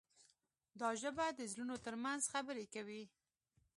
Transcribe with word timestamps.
دا 0.79 0.89
ژبه 1.01 1.25
د 1.33 1.39
زړونو 1.51 1.75
ترمنځ 1.85 2.21
خبرې 2.33 2.65
کوي. 2.73 3.03